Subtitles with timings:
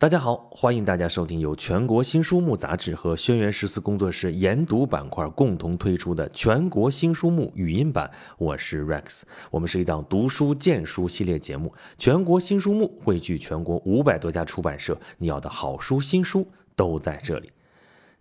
[0.00, 8.08] 大家好，欢迎大家收听由全国新书目杂志和轩辕十四工作室研读板块共同推出的全国新书目语音版。
[8.38, 11.74] 我是 Rex，我们是一档读书荐书系列节目。
[11.98, 16.46] 全国新书目汇聚全国五百多家出版社，你要的好书新书
[16.76, 17.50] 都在这里。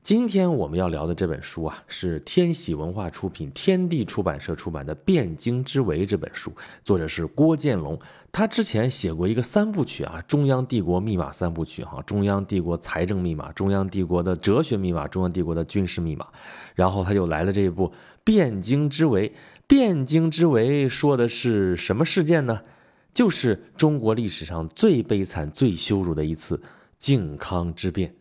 [0.07, 6.49] 今天我们要聊的这本书啊，是天喜文化出品、天地出版社出版的《汴京之围》这本书，
[6.81, 7.99] 作者是郭建龙。
[8.31, 16.25] 他之前写过一个三部曲啊，中央帝国密码三部曲哈，中央帝国财政密码、中央帝国的哲学密码、中央帝国的军事密码。
[16.73, 17.89] 然后他就来了这一部
[18.23, 19.29] 《汴京之围》。
[19.67, 22.61] 汴京之围说的是什么事件呢？
[23.13, 26.61] 就是中国历史上最悲惨、最羞辱的一次
[26.97, 28.15] 靖康之变。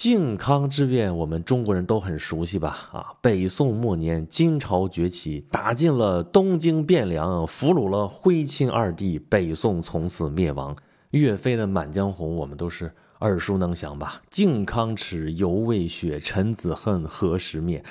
[0.00, 2.88] 靖康之变，我们中国人都很熟悉吧？
[2.90, 10.74] 啊，北宋末年，金朝崛起，打进了东京汴梁，俘虏了徽钦二帝，北宋从此灭亡。
[11.10, 14.22] 岳飞的《满江红》，我们都是耳熟能详吧？
[14.30, 17.84] 靖康耻，犹未雪，臣子恨，何时灭？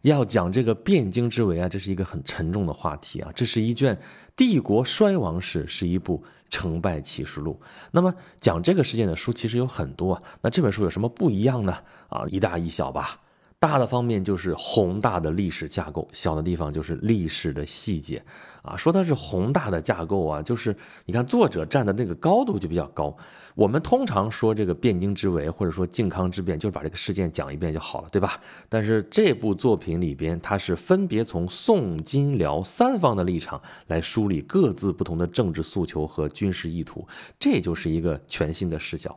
[0.00, 3.30] 要讲这个汴京之围啊，这是一个很沉重的话题啊。
[3.36, 3.96] 这是一卷
[4.34, 6.24] 帝国衰亡史，是一部。
[6.52, 7.58] 成败启示录。
[7.90, 10.22] 那么讲这个事件的书其实有很多啊。
[10.42, 11.74] 那这本书有什么不一样呢？
[12.10, 13.18] 啊，一大一小吧。
[13.62, 18.20] 大的方面就是宏大的历史架构，小的地方就是历史的细节。
[18.62, 23.16] 啊，说它是宏大的架构啊，就是你看作者站的那个高度就比较高。
[23.54, 28.40] 我们通常说这个汴京之围，或者说靖康之变，就是把这个事件讲一遍就好了，对吧？
[28.68, 37.06] 但是这部作品里边，它是分别从宋、金、辽三方的立场来梳理各自不同的政治诉求和军事意图，
[37.38, 39.16] 这就是一个全新的视角。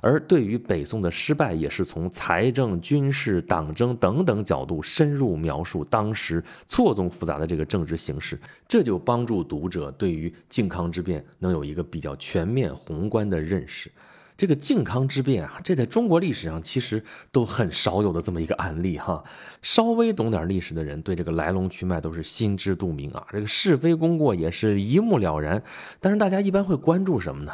[0.00, 13.90] 而对于北宋的失败，也是从财政、军事、党争等等角度深入描述当时错综复杂的这个政治形势，这就帮助读者对于靖康之变能有一个比较全面宏观的认识。
[14.36, 17.02] 这个靖康之变啊，这在中国历史上其实
[17.32, 19.24] 都很少有的这么一个案例哈。
[19.62, 25.62] 稍微懂点历史的人对这个来龙去脉都是心知肚明啊，这个是非功过也是一目了然。
[26.00, 27.52] 但是大家一般会关注什么呢？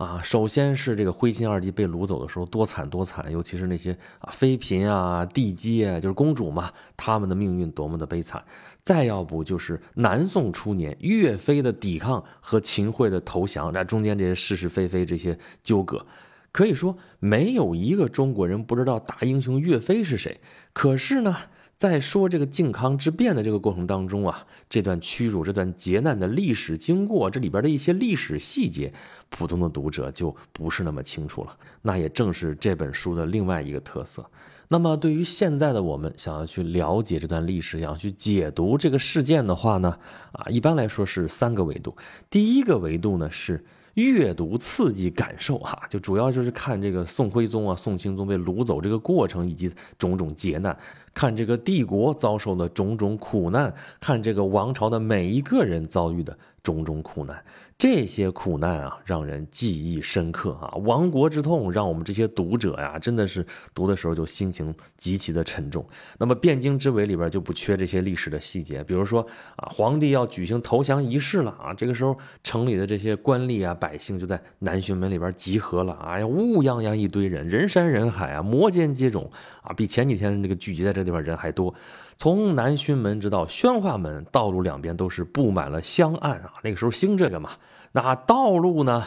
[0.00, 8.42] 啊，首先是这个徽钦二帝被掳走的时候多惨多惨，尤其是那些啊妃嫔啊、帝姬啊，就是公主嘛，他们的命运多么的悲惨。
[8.82, 16.06] 再要不就是南宋初年岳飞的抵抗和秦桧的投降，那中间这些是是非非这些纠葛，
[16.50, 20.40] 可以说没有一个中国人不知道大英雄岳飞是谁。
[20.72, 21.36] 可是呢？
[21.80, 28.92] 在说这个靖康之变的这个过程当中啊，这段屈辱、这段劫难的历史经过，这里边的一些历史细节，
[29.30, 31.56] 普通的读者就不是那么清楚了。
[31.80, 34.22] 那也正是这本书的另外一个特色。
[34.68, 39.96] 那么，对于现在的我们，想要去了解这段历史，想要去解读这个事件的话呢，
[40.32, 41.96] 啊，一般来说是三个维度。
[42.28, 43.64] 第一个维度呢是。
[43.94, 50.76] 阅读刺激感受哈，就主要就是看这个宋徽宗啊、宋钦宗被掳走这个过程以及种种劫难，
[51.12, 57.44] 看这个帝国遭受的种种苦难，看这个王朝的每一个人遭遇的种种苦难。
[57.78, 60.74] 这些苦难啊，让人记忆深刻啊！
[60.84, 65.82] 亡国之痛，让我们这些读者呀，真的是读的时候就心情极其的沉重。
[66.18, 69.26] 那么汴京之围里边就不缺这些历史的细节，比如说
[69.56, 79.26] 啊，皇帝要举行投降仪式了啊，这个时候城里的这些官吏啊、百姓就在南巡门里边集合了，哎呀，乌泱泱一堆人，人山人海啊，摩肩接踵
[79.62, 81.74] 啊，比前几天那个聚集在这个地方人还多。
[82.20, 86.52] 从南薰门直到宣化门，道路两边都是布满了香案啊。
[86.62, 87.52] 那个时候兴这个嘛，
[87.92, 89.02] 那道路呢？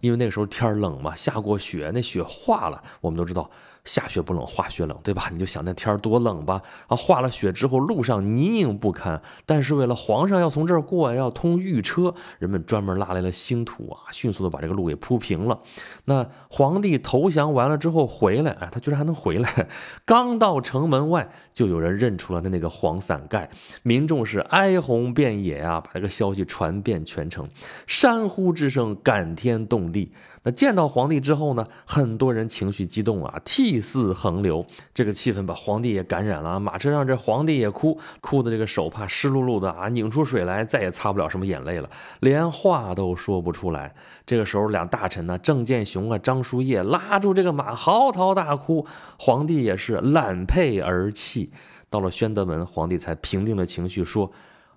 [0.00, 3.50] 因为那个时候天冷嘛，下过雪，那雪化了，我们都知道。
[3.84, 5.28] 下雪不冷，化雪冷，对吧？
[5.32, 6.62] 你就想那天儿多冷吧。
[6.86, 9.20] 啊，化了雪之后，路上泥泞不堪。
[9.44, 15.60] 但是为了皇上要从这儿过，要通御车，人们专门拉来了新土啊，迅速的把这个路给铺平了。
[16.04, 19.68] 那皇帝投降完了之后回来，哎，他居然还能回来。
[20.04, 23.50] 刚到城门外，就有人认出了他那个黄伞盖，
[23.82, 27.48] 民众是哀鸿遍野啊，把这个消息传遍全城，
[27.88, 30.12] 山呼之声感天动地。
[30.44, 34.66] 那见到皇帝之后呢，很多人情绪激动啊，涕泗横流。
[34.92, 41.88] 这个气氛把皇帝也感染了，马车上这皇帝也哭，哭的这个手帕湿漉漉的啊，拧出水来再也擦不了什么眼泪了，
[42.18, 43.94] 连话都说不出来。
[44.26, 48.84] 这个时候，两大臣呢，郑建雄啊、张叔夜拉住这个马，嚎啕大哭，
[49.18, 51.52] 皇帝也是揽佩而泣。
[51.88, 54.32] 到了宣德门，皇帝才平定了情绪，说。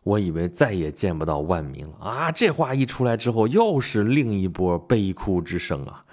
[0.05, 2.31] 我以为再也见不到万民了啊！
[2.31, 6.05] 这话一出来之后，又是另一波悲哭之声啊！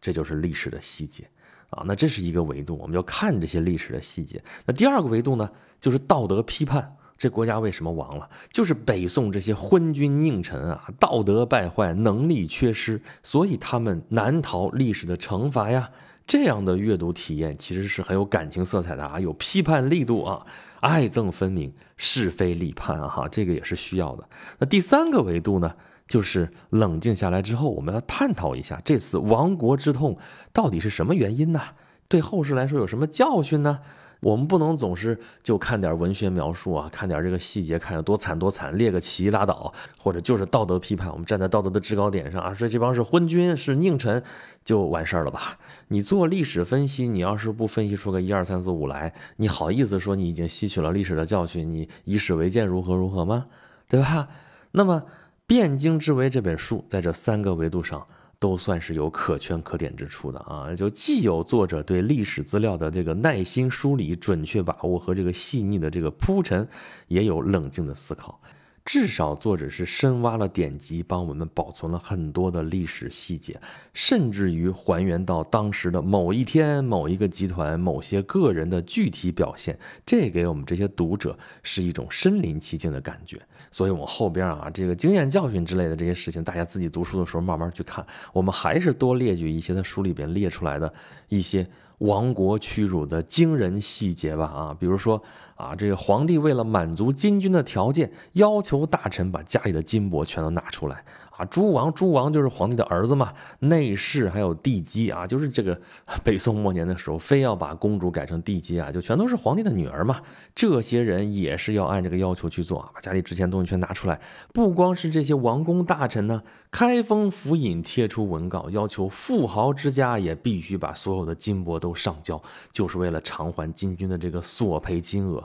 [0.00, 1.28] 这就是历史的细节
[1.70, 1.82] 啊！
[1.84, 4.40] 那这是一个维度，我们要看这些历史的细节。
[4.64, 5.50] 那第二个维度呢，
[5.80, 6.96] 就是道德批判。
[7.18, 8.30] 这国家为什么亡了？
[8.52, 15.90] 就是北宋这些昏君佞臣啊，道德败坏，能力缺失，所以他们难逃历史的惩罚呀。
[16.30, 20.46] 这样的阅读体验其实是很有感情色彩的啊，有批判力度啊，
[20.78, 24.28] 爱憎分明，是非立判啊，哈，这个也是需要的。
[24.60, 25.74] 那第三个维度呢，
[26.06, 30.16] 就是冷静下来之后，我们要探讨一下这次亡国之痛
[30.52, 31.60] 到底是什么原因呢？
[32.06, 33.80] 对后世来说有什么教训呢？
[34.20, 44.22] 我们不能总是就看点文学描述啊，看点这个细节，看有多惨多惨，列个旗拉倒，或者就是道德批判，我们站在道德的制高点上啊，说这帮是昏君是佞臣，
[44.62, 45.40] 就完事儿了吧？
[45.88, 53.46] 你做历史分析，你要是不分析出个一二三四五来，你好意思说你已经吸取了历史的教训，你以史为鉴如何如何吗？
[53.88, 54.28] 对吧？
[54.72, 55.02] 那么
[55.52, 58.06] 《汴京之围》这本书在这三个维度上。
[58.40, 60.74] 都算是有可圈可点之处的啊！
[60.74, 66.66] 就既有作者对历史资料的这个耐心梳理、准确把握和这个细腻的这个铺陈，
[67.08, 68.40] 也有冷静的思考。
[68.84, 73.60] 至少作者是深挖了典籍，帮我们保存了很多的历史细节，
[73.92, 79.78] 甚至于还原到当时的某一天、某一个集团、某些个人的具体表现。
[80.04, 83.40] 这给我们这些读者是一种身临其境的感觉。
[83.70, 88.04] 所以，我后边啊，这个经验教训之类的这些事情，大家自己读书的时候慢慢去看。
[88.32, 90.92] 我们还是多列举一些他书里边列出来的
[91.28, 91.64] 一些
[91.98, 94.46] 亡国屈辱的惊人细节吧。
[94.46, 95.22] 啊，比如说
[95.60, 101.04] 啊，这个皇帝为了满足金军的条件，要求大臣把家里的金帛全都拿出来。
[101.36, 105.80] 啊，诸王，诸王就是皇帝的儿子嘛，内侍还有帝姬啊，就是这个
[106.22, 110.20] 北宋末年的时候，非要把公主改成帝姬啊，就全都是皇帝的女儿嘛。
[110.54, 114.20] 这些人也是要按这个要求去做啊，把家里值钱东西全拿出来。
[114.52, 125.42] 不光是这些王公大臣呢，开封府尹贴出文告，要求富豪之家也必须把所有的金帛都上交，就是为了偿还金军的这个索赔金额。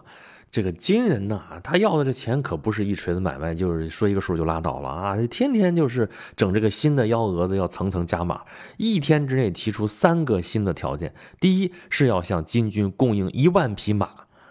[0.52, 5.18] 这个金人呢，他要的这钱可不是一锤子买卖，就是说一个数就拉倒了啊！
[5.30, 8.42] 天天就是整这个新的幺蛾子，要层层加码，
[8.78, 14.08] 一天之内提出三个新的条件：第一是要向金军供应一万匹马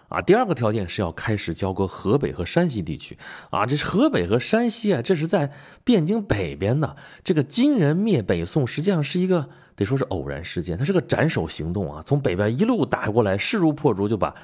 [0.09, 3.17] 啊；第二个条件是要开始交割河北和山西地区
[3.49, 3.65] 啊。
[3.65, 5.51] 这河北和山西啊，这是在
[5.83, 6.95] 汴京北边的。
[7.23, 14.35] 这个金人灭北宋，实际上是一个得说是偶然事件，它是个斩首行动啊，从北边一路打过来，势如破竹，就把。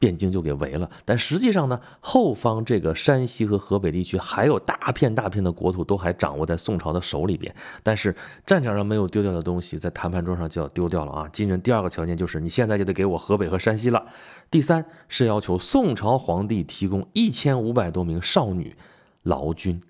[0.00, 7.54] 汴京就给围了，但实际上呢，后方这个山西和河北地区还有大片大片的国土都还掌握在宋朝的手里边。
[7.82, 8.16] 但是
[8.46, 11.28] 战场上没有丢掉的东西，在谈判桌上就要丢掉了啊！
[11.30, 14.02] 金人第二个条件就是你现在就得给我河北和山西了。
[14.50, 18.74] 第三是要求宋朝皇帝提供一千五百多名少女
[19.24, 19.82] 劳军。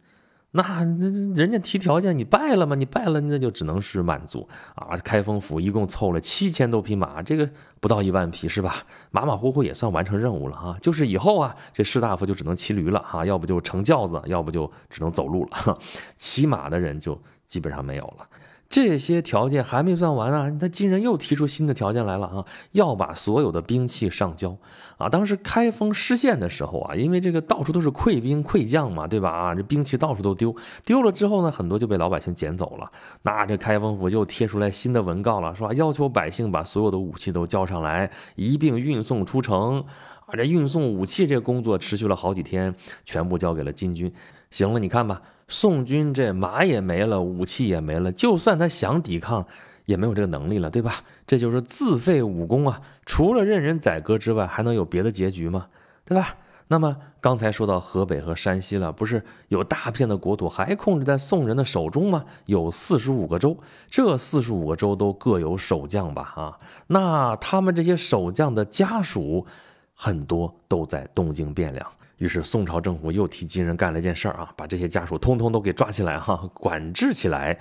[0.52, 0.62] 那
[0.98, 2.74] 这人家提条件，你败了吗？
[2.74, 4.96] 你败了，那就只能是满足啊！
[4.98, 7.48] 开封府一共凑了七千多匹马，这个
[7.78, 8.74] 不到一万匹是吧？
[9.12, 10.76] 马马虎虎也算完成任务了啊！
[10.80, 15.78] 就是以后啊，这士大夫就只能骑驴了哈，要不就乘轿子，要不就只能走路了，
[16.16, 17.16] 骑马的人就
[17.46, 18.26] 基本上没有了。
[18.70, 20.48] 这些条件还没算完啊！
[20.60, 24.56] 他金人又提出新的条件来了啊，要把所有的兵器上交
[24.96, 25.08] 啊！
[25.08, 29.28] 当时开封失陷的时候啊，因为这个到处都是溃兵溃将嘛，对吧？
[29.28, 32.88] 啊，这兵器到处都丢，丢了之后呢，很多就被老百姓捡走了。
[33.22, 39.84] 那这开封府又贴出来新的文告了，说要求百姓把所有的武器都交上来，一并运送出城。
[40.26, 42.72] 啊，这运送武器这工作持续了好几天，
[43.04, 44.12] 全部交给了金军。
[44.50, 45.22] 行了，你看吧。
[45.52, 49.44] 宋军这马也没了，武器也没了，就算他想抵抗，
[49.84, 51.02] 也没有这个能力了，对吧？
[51.26, 52.80] 这就是自废武功啊！
[53.04, 55.66] 除了任人宰割之外，还能有别的结局吗？
[56.04, 56.36] 对吧？
[56.68, 62.24] 那么刚才说到河北和山西了，不是有大片的国土还控制在宋人的手中吗？
[62.46, 63.56] 有四十五个州，
[63.90, 66.32] 这四十五个州都各有守将吧？
[66.36, 69.44] 啊，那他们这些守将的家属，
[69.96, 71.84] 很多都在东京汴梁。
[72.20, 77.58] 于是宋朝政府又替金人干了件事儿啊，把这些家属通通都给抓起来哈，管制起来，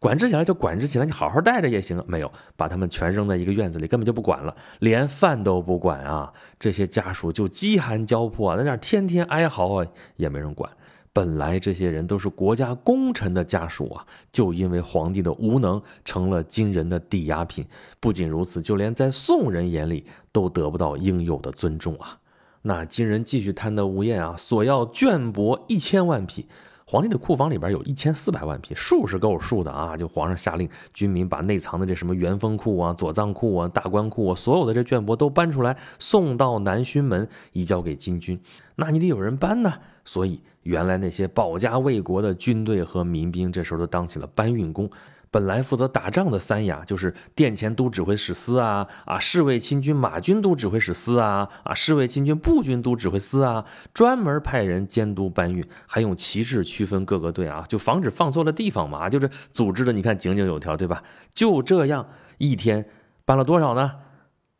[0.00, 2.02] 管制起来就管制起来，你好好带着也行。
[2.08, 6.32] 没有，把他们全扔在一个院子里，根本就不管了，连饭都不管啊。
[6.58, 9.86] 这些家属就饥寒交迫啊，在那儿天天哀嚎啊，
[10.16, 10.68] 也没人管。
[11.12, 17.64] 本来这些人都是国家功臣的家属啊，就因为皇帝的无能，成了金人的抵押品。
[18.00, 22.18] 不仅如此，就连在宋人眼里都得不到应有的尊重啊。
[22.66, 26.46] 那金人继续贪得无厌啊，索要绢帛一千万匹。
[26.86, 29.96] 皇帝的库房里边有一千四百万匹，数是够数的啊！
[29.96, 38.38] 就皇上下令，军民把内藏的这什么元丰库啊、左藏库啊、大官库啊，所有的这绢帛都搬出来，送到南薰门，移交给金军。
[38.76, 39.72] 那你得有人搬呢，
[40.04, 44.88] 所以原来那些保家卫国的军队和民兵，这时候都当起了搬运工。
[45.34, 61.02] 本来负责打仗的三雅，就是殿前都指挥使司啊啊，侍卫亲军马军都指挥使司啊啊，侍卫亲军步军都指挥司啊，专门派人监督搬运，还用旗帜区分各个队啊，就防止放错了地方嘛，就是组织的你看井井有条，对吧？
[61.34, 62.88] 就这样一天
[63.24, 63.90] 搬了多少呢？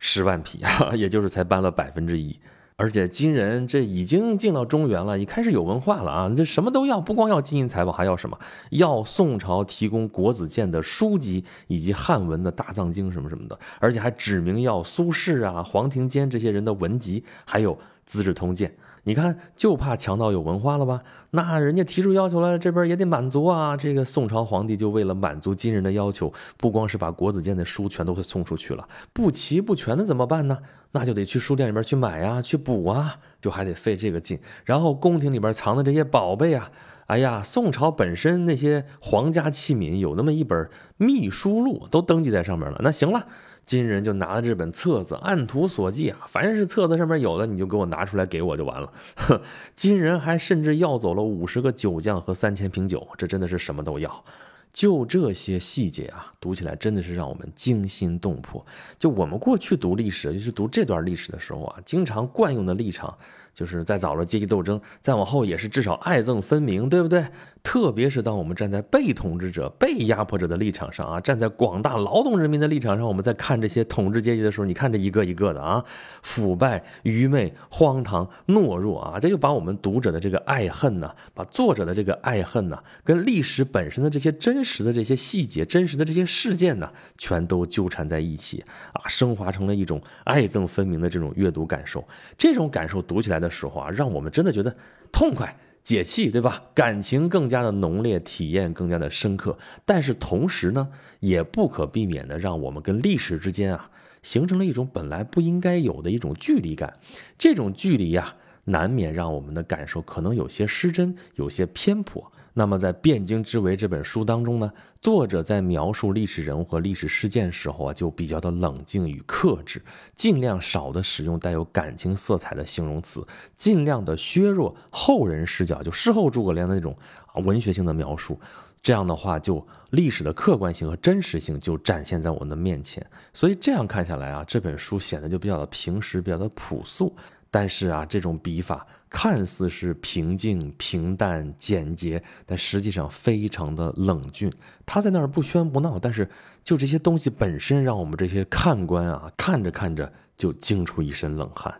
[0.01, 2.37] 十万匹啊，也就是才搬了百分之一。
[2.77, 6.35] 而且金人这已经进到中原了，也开始有文化了啊！
[6.37, 8.37] 这什么都要，不光要金银财宝，还要什么？
[8.71, 18.69] 要宋朝提供国子监的书籍以及汉文的大藏经什么什么的，而且还指明要苏轼啊、黄庭坚这些人的文集，还有《资治通鉴》。
[19.07, 21.03] 你看，就怕强盗有文化了吧？
[21.31, 23.77] 那人家提出要求了，这边也得满足啊！
[23.77, 30.59] 这个宋朝皇帝就为了满足金人的要求，不光是把国子监的书全都会送出去了，不齐不全的怎么办呢？
[30.93, 34.39] 那就得去书店里边去买呀，去补啊，就还得费这个劲。
[34.65, 36.71] 然后宫廷里边藏的这些宝贝啊，
[37.07, 42.81] 哎呀，宋朝本身那些皇家器皿有那么一本秘书录，都登记在上面了。
[42.83, 43.27] 那行了。
[43.65, 48.93] 金人就拿了这本册子，按图索骥啊，凡是册子上面有的，你就给我拿出来给我就完了。
[49.75, 54.25] 金人还甚至要走了五十个酒匠和三千瓶酒，这真的是什么都要。
[54.73, 58.65] 就这些细节啊，读起来真的是让我们惊心动魄。
[58.99, 63.17] 就我们过去读历史，就是读这段历史的时候啊，经常惯用的立场。
[63.55, 67.25] 就是再早了阶级斗争，再往后也是至少爱憎分明，对不对？
[67.63, 75.83] 特别是当我们站在被统治者、被压迫者的立场上啊，站在广大劳动人民的立场上，我们在看这些统治阶级的时候，你看这一个一个的啊，
[76.23, 92.07] 腐败、愚昧、荒唐、懦弱啊，这就把我们读者的这个爱恨呢，把作者的这个爱恨呢，跟历史本身的这些真实的这些细节、真实的这些事件呢，全都纠缠在一起啊，升华成了一种爱憎分明的这种阅读感受。
[92.37, 93.41] 这种感受读起来。
[93.45, 94.75] 的时候啊，让我们真的觉得
[95.13, 96.63] 痛快解气，对吧？
[96.75, 99.59] 感情更加的浓烈，体验更加的深刻。
[99.85, 100.89] 但是同时呢，
[101.21, 103.91] 也不可避免的让我们跟历史之间啊，
[104.23, 106.95] 形成了一种本来不应该有的一种距离感。
[107.37, 112.31] 这种距离呀，难免让我们的感受可能有些失真，有些偏颇。
[112.57, 119.83] 那么，在《汴京之围》这本书当中呢，作者在描述历史人物和历史事件时候啊，就比较的冷静与克制，
[120.15, 126.97] 尽量少的使用带有感情色彩的形容词，尽量的削弱后人视角，就事后诸葛亮的那种
[127.33, 128.39] 啊文学性的描述。
[128.81, 133.05] 这样的话，就历史的客观性和真实性就展现在我们的面前。
[133.33, 137.17] 所以这样看下来啊，这本书显得就比较的平实，比较的朴素。
[137.55, 144.53] 但是啊，这种笔法看似是平静、平淡、简洁，但实际上非常的冷峻。
[144.85, 146.29] 他在那儿不喧不闹，但是
[146.65, 151.73] 就这些东西本身，让我们这些看官啊，看着看着就惊出一身冷汗。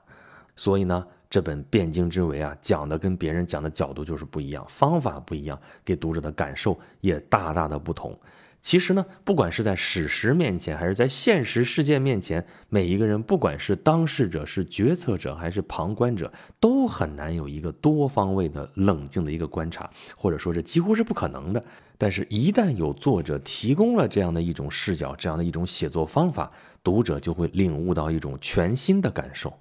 [0.55, 8.17] 所以呢，这本《汴京之围》啊，讲的跟别人讲的角度就是不一样，方法不一样，给读者的感受也大大的不同。
[8.65, 21.63] 其实呢，不管是在史实面前，还是在现实事件面前，每一个人，不管是当事者、是决策者，还是旁观者，都很难有一个多方位的冷静的一个观察，或者说这几乎是不可能的。
[21.99, 26.51] 但是，一旦有作者提供了这样的一种视角，这样的一种写作方法，
[26.83, 29.53] 读者就会领悟到一种全新的感受。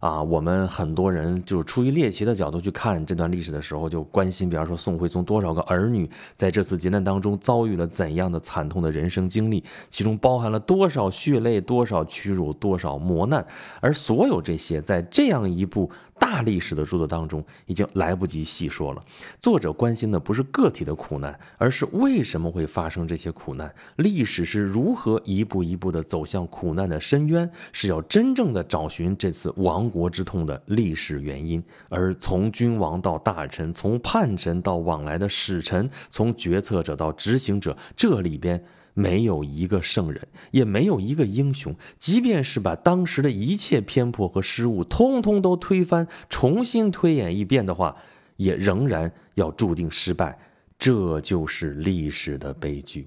[0.00, 13.44] 啊，我们很多人就是出于猎奇的角度去看这段历史的时候，就关心，比方说宋徽宗多少个儿女在这次劫难当中遭遇了怎样的惨痛的人生经历，其中包含了多少血泪、多少屈辱、多少磨难，
[13.80, 15.90] 而所有这些在这样一部。
[16.20, 19.00] 大历史的著作当中已经来不及细说了。
[19.40, 31.62] 作者关心的不是个体的苦难，而是为什么会发生这些苦难，历史是如何一步一步的走向苦难的深渊，是要真正的找寻这次亡国之痛的历史原因。
[31.88, 38.62] 而从君王到大臣，从叛臣到往来的使臣，从决策者到执行者，这里边。
[38.94, 41.72] 没有一个圣人，也没有一个英雄。
[42.00, 47.94] 即便是把当时的一切偏颇和失误通通都推翻，重新推演一遍的话，
[48.38, 50.36] 也仍然要注定失败。
[50.80, 53.06] 这就是历史的悲剧。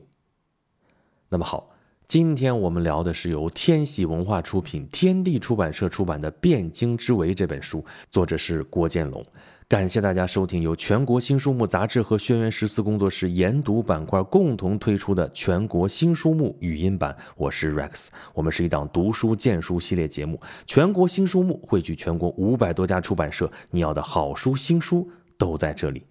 [1.28, 1.70] 那么好，
[2.12, 9.26] 今天我们聊的是由天喜文化出品、天地出版社出版的《汴京之围》这本书，作者是郭建龙。
[9.66, 17.16] 感谢大家收听由全国新书目杂志和轩辕十四工作室研读板块共同推出的全国新书目语音版。
[17.38, 20.38] 我是 Rex，我们是一档读书荐书系列节目。
[20.66, 26.06] 全国新书目汇聚全国五百多家出版社，你要的好书新书都在这里。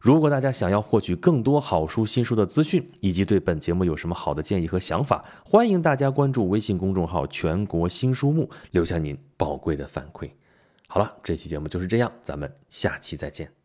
[0.00, 10.30] 如果大家想要获取更多好书新书的资讯，以及对本节目有什么好的建议和想法，欢迎大家关注微信公众号“全国新书目”，留下您宝贵的反馈。
[10.86, 13.57] 好了，这期节目就是这样，咱们下期再见。